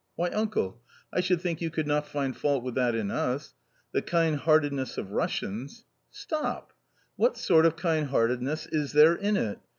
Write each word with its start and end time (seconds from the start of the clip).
"Why, 0.15 0.29
uncle, 0.31 0.81
I 1.13 1.21
should 1.21 1.41
think 1.41 1.61
you 1.61 1.69
could 1.69 1.85
not 1.85 2.07
find 2.07 2.35
fault 2.35 2.63
with 2.63 2.73
that 2.73 2.95
in 2.95 3.11
us. 3.11 3.53
The 3.93 4.01
kindheartedness 4.01 4.97
of 4.97 5.11
Russians 5.11 5.81
"/ 5.99 6.09
il 6.09 6.09
Stop! 6.09 6.73
what 7.17 7.37
sort 7.37 7.67
of 7.67 7.75
kindheartedness 7.77 8.65
is 8.71 8.93
there 8.93 9.13
in 9.13 9.37
it? 9.37 9.59